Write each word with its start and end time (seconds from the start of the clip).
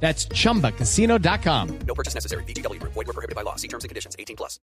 That's 0.00 0.28
chumbacasino.com. 0.28 1.78
No 1.86 1.94
purchase 1.94 2.14
necessary. 2.14 2.44
BGW. 2.44 2.80
Void 2.80 2.94
were 2.94 3.12
prohibited 3.12 3.34
by 3.34 3.42
law. 3.42 3.56
See 3.56 3.68
terms 3.68 3.82
and 3.82 3.88
conditions. 3.88 4.14
18 4.18 4.36
plus. 4.36 4.60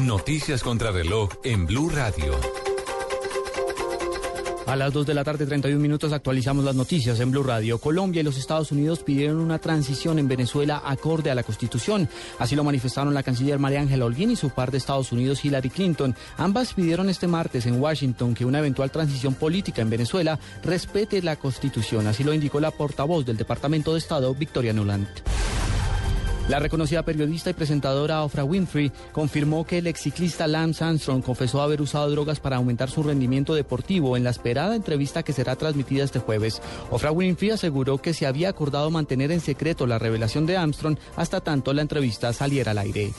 Noticias 0.00 0.62
contra 0.62 0.90
reloj 0.90 1.30
en 1.44 1.66
Blue 1.66 1.88
Radio. 1.88 2.34
A 4.66 4.76
las 4.76 4.94
2 4.94 5.04
de 5.04 5.12
la 5.12 5.24
tarde, 5.24 5.44
31 5.44 5.78
minutos, 5.78 6.12
actualizamos 6.14 6.64
las 6.64 6.74
noticias 6.74 7.20
en 7.20 7.30
Blue 7.30 7.42
Radio. 7.42 7.78
Colombia 7.78 8.20
y 8.20 8.22
los 8.24 8.38
Estados 8.38 8.72
Unidos 8.72 9.00
pidieron 9.00 9.40
una 9.40 9.58
transición 9.58 10.18
en 10.18 10.26
Venezuela 10.26 10.80
acorde 10.86 11.30
a 11.30 11.34
la 11.34 11.42
Constitución. 11.42 12.08
Así 12.38 12.56
lo 12.56 12.64
manifestaron 12.64 13.12
la 13.12 13.22
canciller 13.22 13.58
María 13.58 13.80
Ángela 13.80 14.06
Holguín 14.06 14.30
y 14.30 14.36
su 14.36 14.48
par 14.48 14.70
de 14.70 14.78
Estados 14.78 15.12
Unidos, 15.12 15.44
Hillary 15.44 15.68
Clinton. 15.68 16.16
Ambas 16.38 16.72
pidieron 16.72 17.10
este 17.10 17.26
martes 17.26 17.66
en 17.66 17.78
Washington 17.78 18.34
que 18.34 18.46
una 18.46 18.60
eventual 18.60 18.90
transición 18.90 19.34
política 19.34 19.82
en 19.82 19.90
Venezuela 19.90 20.38
respete 20.62 21.20
la 21.20 21.36
Constitución. 21.36 22.06
Así 22.06 22.24
lo 22.24 22.32
indicó 22.32 22.58
la 22.58 22.70
portavoz 22.70 23.26
del 23.26 23.36
Departamento 23.36 23.92
de 23.92 23.98
Estado, 23.98 24.34
Victoria 24.34 24.72
Nuland. 24.72 25.23
La 26.46 26.58
reconocida 26.58 27.02
periodista 27.02 27.48
y 27.48 27.54
presentadora 27.54 28.22
Oprah 28.22 28.44
Winfrey 28.44 28.92
confirmó 29.12 29.66
que 29.66 29.78
el 29.78 29.86
exciclista 29.86 30.46
Lance 30.46 30.84
Armstrong 30.84 31.22
confesó 31.22 31.62
haber 31.62 31.80
usado 31.80 32.10
drogas 32.10 32.38
para 32.38 32.56
aumentar 32.56 32.90
su 32.90 33.02
rendimiento 33.02 33.54
deportivo 33.54 34.14
en 34.14 34.24
la 34.24 34.30
esperada 34.30 34.76
entrevista 34.76 35.22
que 35.22 35.32
será 35.32 35.56
transmitida 35.56 36.04
este 36.04 36.18
jueves. 36.18 36.60
Oprah 36.90 37.12
Winfrey 37.12 37.50
aseguró 37.50 37.96
que 37.96 38.12
se 38.12 38.26
había 38.26 38.50
acordado 38.50 38.90
mantener 38.90 39.32
en 39.32 39.40
secreto 39.40 39.86
la 39.86 39.98
revelación 39.98 40.44
de 40.44 40.58
Armstrong 40.58 40.98
hasta 41.16 41.40
tanto 41.40 41.72
la 41.72 41.80
entrevista 41.80 42.30
saliera 42.34 42.72
al 42.72 42.78
aire. 42.78 43.12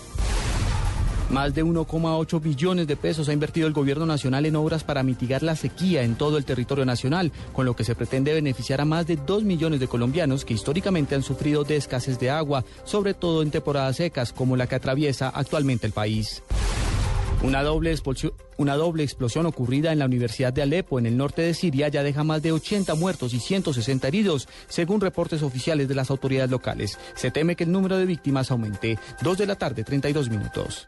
Más 1.36 1.54
de 1.54 1.66
1,8 1.66 2.42
billones 2.42 2.88
de 2.88 2.96
pesos 2.96 3.28
ha 3.28 3.34
invertido 3.34 3.68
el 3.68 3.74
gobierno 3.74 4.06
nacional 4.06 4.46
en 4.46 4.56
obras 4.56 4.86
para 4.86 5.04
mitigar 5.04 5.44
la 5.44 5.58
sequía 5.58 6.04
en 6.04 6.16
todo 6.16 6.38
el 6.38 6.46
territorio 6.46 6.86
nacional, 6.86 7.34
con 7.52 7.66
lo 7.66 7.76
que 7.76 7.84
se 7.84 7.94
pretende 7.94 8.34
beneficiar 8.34 8.80
a 8.80 8.86
más 8.86 9.06
de 9.06 9.18
2 9.18 9.44
millones 9.44 9.82
de 9.82 9.90
colombianos 9.90 10.46
que 10.46 10.54
históricamente 10.54 11.14
han 11.14 11.24
sufrido 11.24 11.66
de 11.66 11.76
escasez 11.76 12.20
de 12.20 12.30
agua, 12.30 12.64
sobre 12.86 13.14
todo 13.14 13.42
en 13.42 13.52
temporadas 13.52 13.98
secas 13.98 14.32
como 14.32 14.56
la 14.56 14.68
que 14.68 14.76
atraviesa 14.76 15.28
actualmente 15.28 15.86
el 15.86 15.92
país. 15.92 16.42
Una 17.44 17.64
doble, 17.64 17.94
una 18.56 18.76
doble, 18.78 19.04
explosión 19.04 19.46
ocurrida 19.46 19.92
en 19.92 20.00
la 20.00 20.06
Universidad 20.06 20.54
de 20.54 20.62
Alepo, 20.62 21.00
en 21.00 21.06
el 21.06 21.18
norte 21.18 21.42
de 21.42 21.54
Siria, 21.54 21.90
ya 21.90 22.02
deja 22.02 22.24
más 22.24 22.44
de 22.44 22.54
80 22.54 22.96
muertos 22.96 23.34
y 23.34 23.42
160 23.42 24.08
heridos, 24.08 24.48
según 24.70 25.02
reportes 25.02 25.44
oficiales 25.44 25.90
de 25.90 25.96
las 25.96 26.12
autoridades 26.12 26.50
locales. 26.50 26.98
Se 27.14 27.30
teme 27.30 27.58
que 27.58 27.66
el 27.66 27.74
número 27.74 27.98
de 27.98 28.06
víctimas 28.06 28.52
aumente. 28.52 28.98
Dos 29.22 29.38
de 29.38 29.48
la 29.48 29.58
tarde, 29.58 29.84
32 29.84 30.30
minutos. 30.30 30.88